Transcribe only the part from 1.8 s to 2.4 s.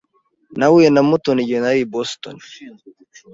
i Boston.